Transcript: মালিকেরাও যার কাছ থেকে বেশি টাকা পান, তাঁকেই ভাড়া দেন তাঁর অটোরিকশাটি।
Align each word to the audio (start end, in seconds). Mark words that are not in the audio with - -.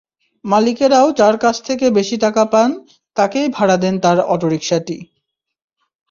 মালিকেরাও 0.45 1.07
যার 1.19 1.35
কাছ 1.37 1.55
থেকে 1.67 1.85
বেশি 1.89 2.15
টাকা 2.17 2.43
পান, 2.53 2.69
তাঁকেই 3.17 3.47
ভাড়া 3.49 3.77
দেন 3.77 3.95
তাঁর 3.99 4.17
অটোরিকশাটি। 4.33 4.97